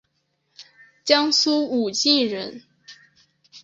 [1.05, 2.63] 江苏武进人。